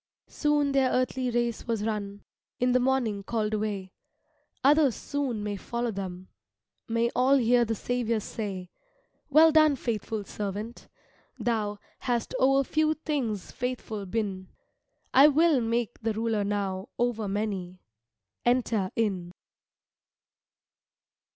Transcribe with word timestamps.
Soon 0.29 0.71
their 0.71 0.89
earthly 0.89 1.29
race 1.29 1.67
was 1.67 1.83
run, 1.85 2.23
In 2.59 2.71
the 2.71 2.79
morning 2.79 3.21
called 3.21 3.53
away; 3.53 3.91
Others 4.63 4.95
soon 4.95 5.43
may 5.43 5.55
follow 5.57 5.91
them, 5.91 6.27
May 6.87 7.11
all 7.15 7.37
hear 7.37 7.65
the 7.65 7.75
Saviour 7.75 8.19
say, 8.19 8.71
"Well 9.29 9.51
done, 9.51 9.75
faithful 9.75 10.23
servant; 10.23 10.87
thou 11.37 11.77
Hast 11.99 12.33
o'er 12.39 12.63
few 12.63 12.95
things 12.95 13.51
faithful 13.51 14.07
been, 14.07 14.47
I 15.13 15.27
will 15.27 15.61
make 15.61 15.99
the 16.01 16.13
ruler 16.13 16.43
now 16.43 16.89
Over 16.97 17.27
many 17.27 17.79
enter 18.43 18.89
in." 18.95 19.31